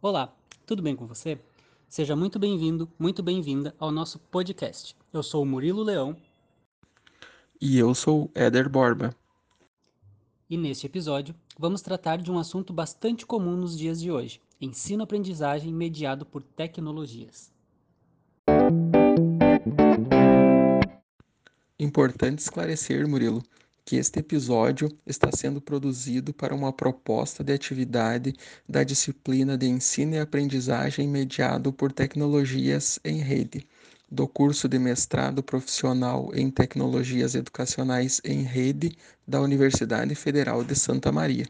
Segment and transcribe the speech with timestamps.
[0.00, 0.32] Olá,
[0.64, 1.40] tudo bem com você?
[1.88, 4.94] Seja muito bem-vindo, muito bem-vinda ao nosso podcast.
[5.12, 6.16] Eu sou o Murilo Leão.
[7.60, 9.12] E eu sou Éder Borba.
[10.48, 15.74] E neste episódio, vamos tratar de um assunto bastante comum nos dias de hoje: ensino-aprendizagem
[15.74, 17.52] mediado por tecnologias.
[21.76, 23.42] Importante esclarecer, Murilo,
[23.88, 28.34] que este episódio está sendo produzido para uma proposta de atividade
[28.68, 33.66] da disciplina de ensino e aprendizagem mediado por tecnologias em rede,
[34.10, 38.94] do curso de mestrado profissional em tecnologias educacionais em rede
[39.26, 41.46] da Universidade Federal de Santa Maria.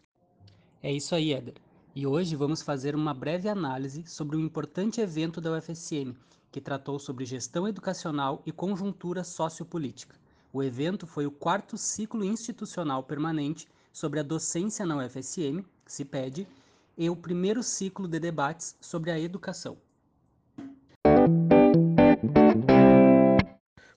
[0.81, 1.55] É isso aí, Éder.
[1.93, 6.15] E hoje vamos fazer uma breve análise sobre um importante evento da UFSM,
[6.53, 10.15] que tratou sobre gestão educacional e conjuntura sociopolítica.
[10.51, 16.49] O evento foi o quarto ciclo institucional permanente sobre a docência na UFSM, CIPED,
[16.97, 19.77] e o primeiro ciclo de debates sobre a educação.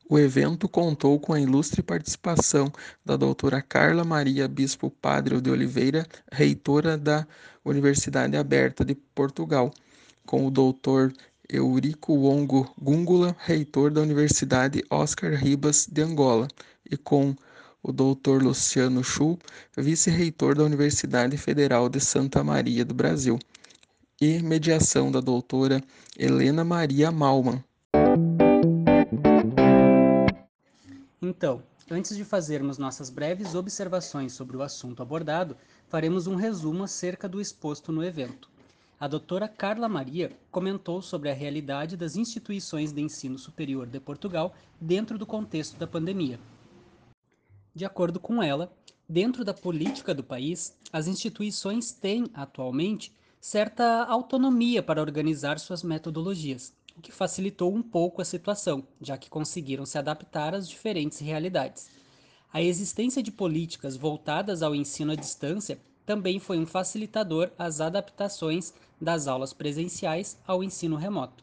[0.10, 2.70] O evento contou com a ilustre participação
[3.06, 7.26] da doutora Carla Maria Bispo Padre de Oliveira, reitora da
[7.64, 9.72] Universidade Aberta de Portugal,
[10.26, 11.14] com o doutor
[11.52, 16.48] Eurico Wongo Gungula, reitor da Universidade Oscar Ribas de Angola,
[16.90, 17.36] e com
[17.84, 18.42] o Dr.
[18.42, 19.38] Luciano Chu,
[19.76, 23.38] vice-reitor da Universidade Federal de Santa Maria do Brasil,
[24.22, 25.84] e mediação da doutora
[26.18, 27.62] Helena Maria Malman.
[31.22, 35.58] Então, antes de fazermos nossas breves observações sobre o assunto abordado,
[35.90, 38.50] faremos um resumo acerca do exposto no evento
[39.02, 44.54] a doutora Carla Maria comentou sobre a realidade das instituições de ensino superior de Portugal
[44.80, 46.40] dentro do contexto da pandemia.
[47.74, 48.72] De acordo com ela,
[49.10, 56.72] dentro da política do país, as instituições têm, atualmente, certa autonomia para organizar suas metodologias,
[56.96, 61.90] o que facilitou um pouco a situação, já que conseguiram se adaptar às diferentes realidades.
[62.54, 65.80] A existência de políticas voltadas ao ensino à distância
[66.12, 71.42] também foi um facilitador às adaptações das aulas presenciais ao ensino remoto.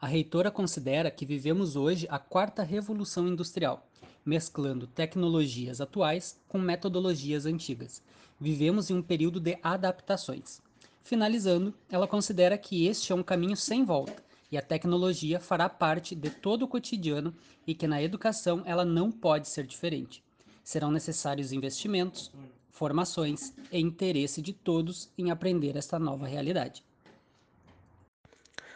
[0.00, 3.84] A reitora considera que vivemos hoje a quarta revolução industrial,
[4.24, 8.00] mesclando tecnologias atuais com metodologias antigas.
[8.38, 10.62] Vivemos em um período de adaptações.
[11.02, 14.22] Finalizando, ela considera que este é um caminho sem volta
[14.52, 17.34] e a tecnologia fará parte de todo o cotidiano
[17.66, 20.22] e que na educação ela não pode ser diferente.
[20.62, 22.30] Serão necessários investimentos,
[22.78, 26.84] formações e interesse de todos em aprender esta nova realidade.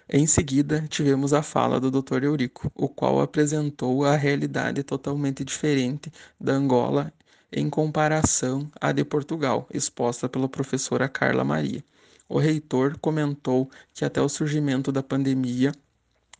[0.09, 2.25] Em seguida, tivemos a fala do Dr.
[2.25, 7.13] Eurico, o qual apresentou a realidade totalmente diferente da Angola
[7.53, 11.85] em comparação à de Portugal, exposta pela professora Carla Maria.
[12.29, 15.73] O reitor comentou que até o surgimento da pandemia,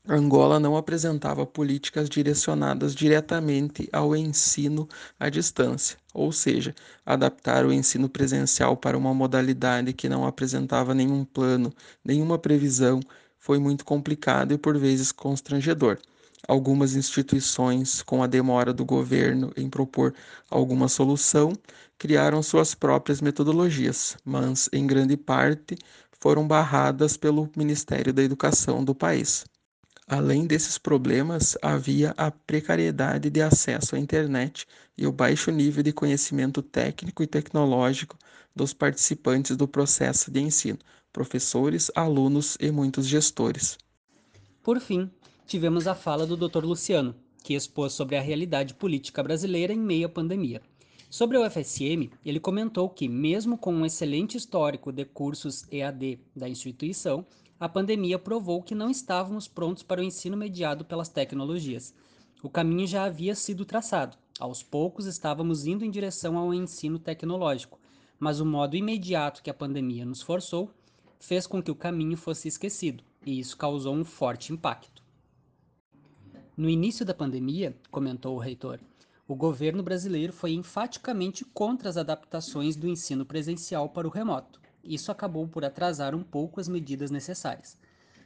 [0.09, 6.75] Angola não apresentava políticas direcionadas diretamente ao ensino à distância, ou seja,
[7.07, 11.73] adaptar o ensino presencial para uma modalidade que não apresentava nenhum plano,
[12.05, 12.99] nenhuma previsão,
[13.39, 15.99] foi muito complicado e por vezes constrangedor.
[16.49, 20.13] Algumas instituições, com a demora do governo em propor
[20.51, 21.53] alguma solução,
[21.97, 25.77] criaram suas próprias metodologias, mas, em grande parte,
[26.21, 29.45] foram barradas pelo Ministério da Educação do país.
[30.07, 34.67] Além desses problemas, havia a precariedade de acesso à internet
[34.99, 38.19] e o baixo nível de conhecimento técnico e tecnológico
[38.55, 40.79] dos participantes do processo de ensino,
[41.13, 43.79] professores, alunos e muitos gestores.
[44.63, 45.11] Por fim,
[45.47, 46.65] tivemos a fala do Dr.
[46.65, 50.61] Luciano, que expôs sobre a realidade política brasileira em meio à pandemia.
[51.11, 56.49] Sobre o UFSM, ele comentou que, mesmo com um excelente histórico de cursos EAD da
[56.49, 57.27] instituição,
[57.63, 61.95] a pandemia provou que não estávamos prontos para o ensino mediado pelas tecnologias.
[62.43, 64.19] O caminho já havia sido traçado.
[64.41, 67.79] Aos poucos estávamos indo em direção ao ensino tecnológico,
[68.19, 70.75] mas o modo imediato que a pandemia nos forçou
[71.21, 75.01] fez com que o caminho fosse esquecido, e isso causou um forte impacto.
[76.57, 78.81] No início da pandemia, comentou o reitor,
[79.29, 84.61] o governo brasileiro foi enfaticamente contra as adaptações do ensino presencial para o remoto.
[84.85, 87.79] Isso acabou por atrasar um pouco as medidas necessárias.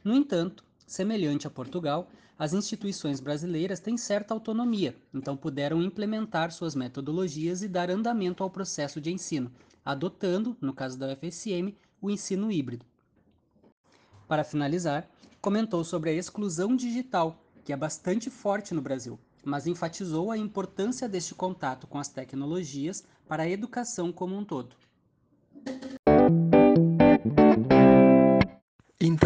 [0.03, 2.09] No entanto, semelhante a Portugal,
[2.39, 8.49] as instituições brasileiras têm certa autonomia, então puderam implementar suas metodologias e dar andamento ao
[8.49, 9.51] processo de ensino,
[9.83, 12.85] adotando, no caso da UFSM, o ensino híbrido.
[14.27, 15.09] Para finalizar,
[15.41, 21.07] comentou sobre a exclusão digital, que é bastante forte no Brasil, mas enfatizou a importância
[21.07, 24.75] deste contato com as tecnologias para a educação como um todo.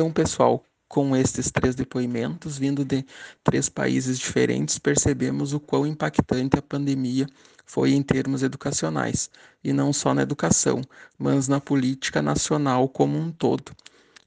[0.02, 3.06] Então, pessoal, com estes três depoimentos, vindo de
[3.44, 7.28] três países diferentes, percebemos o quão impactante a pandemia
[7.68, 9.30] foi em termos educacionais,
[9.64, 10.82] e não só na educação,
[11.20, 13.74] mas na política nacional como um todo.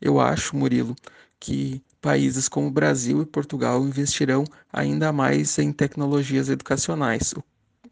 [0.00, 0.94] Eu acho, Murilo,
[1.41, 7.35] que países como Brasil e Portugal investirão ainda mais em tecnologias educacionais,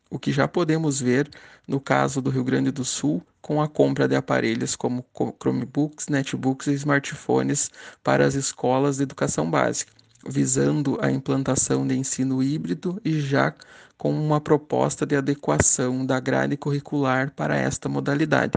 [0.08, 1.28] o que já podemos ver
[1.66, 5.04] no caso do Rio Grande do Sul com a compra de aparelhos como
[5.40, 7.70] Chromebooks, netbooks e smartphones
[8.02, 9.92] para as escolas de educação básica,
[10.24, 13.52] visando a implantação de ensino híbrido e já
[13.98, 18.52] com uma proposta de adequação da grade curricular para esta modalidade.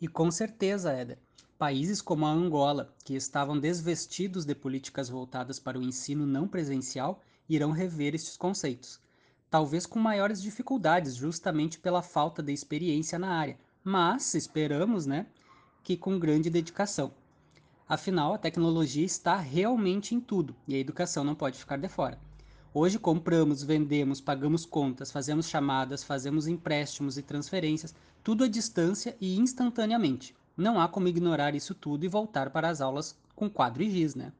[0.00, 1.18] E com certeza, Éder,
[1.56, 7.22] países como a Angola, que estavam desvestidos de políticas voltadas para o ensino não presencial,
[7.48, 9.00] irão rever estes conceitos
[9.50, 13.58] talvez com maiores dificuldades, justamente pela falta de experiência na área,
[13.88, 15.26] mas esperamos né,
[15.82, 17.10] que com grande dedicação.
[17.88, 22.20] Afinal, a tecnologia está realmente em tudo e a educação não pode ficar de fora.
[22.74, 29.38] Hoje compramos, vendemos, pagamos contas, fazemos chamadas, fazemos empréstimos e transferências, tudo à distância e
[29.38, 30.36] instantaneamente.
[30.54, 34.14] Não há como ignorar isso tudo e voltar para as aulas com quadro e giz,
[34.14, 34.34] né?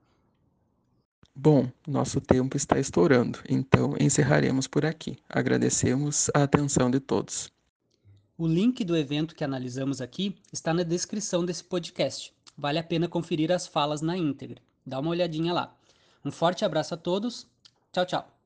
[1.34, 5.16] Bom, nosso tempo está estourando, então encerraremos por aqui.
[5.26, 7.50] Agradecemos a atenção de todos.
[8.40, 12.32] O link do evento que analisamos aqui está na descrição desse podcast.
[12.56, 14.62] Vale a pena conferir as falas na íntegra.
[14.86, 15.76] Dá uma olhadinha lá.
[16.24, 17.48] Um forte abraço a todos.
[17.92, 18.37] Tchau, tchau.